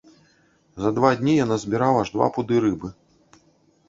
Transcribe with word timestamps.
За 0.83 0.89
два 0.97 1.11
дні 1.19 1.35
я 1.39 1.45
назбіраў 1.51 1.97
аж 1.99 2.13
два 2.15 2.27
пуды 2.39 2.63
рыбы. 2.65 2.89